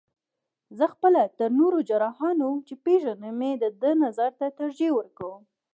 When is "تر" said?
1.37-1.49